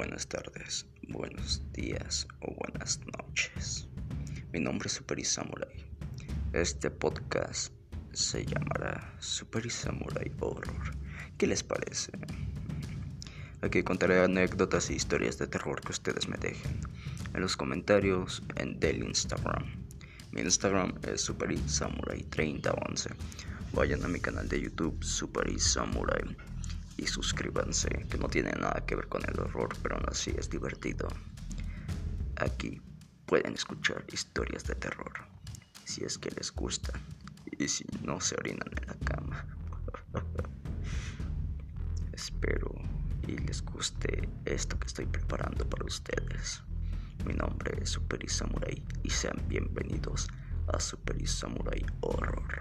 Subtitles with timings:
[0.00, 3.86] buenas tardes, buenos días o buenas noches.
[4.50, 5.68] Mi nombre es Super Samurai.
[6.54, 7.70] Este podcast
[8.14, 10.96] se llamará Super Samurai Horror.
[11.36, 12.12] ¿Qué les parece?
[13.60, 16.80] Aquí contaré anécdotas e historias de terror que ustedes me dejen
[17.34, 19.66] en los comentarios en del Instagram.
[20.32, 23.10] Mi Instagram es Super Samurai 3011.
[23.74, 26.24] Vayan a mi canal de YouTube Super Samurai
[27.00, 30.50] y suscríbanse, que no tiene nada que ver con el horror, pero aún así es
[30.50, 31.08] divertido.
[32.36, 32.78] Aquí
[33.24, 35.12] pueden escuchar historias de terror,
[35.86, 37.00] si es que les gustan
[37.58, 39.46] y si no se orinan en la cama.
[42.12, 42.70] Espero
[43.26, 46.62] y les guste esto que estoy preparando para ustedes.
[47.24, 50.28] Mi nombre es Super Samurai y sean bienvenidos
[50.68, 52.59] a Super Samurai Horror.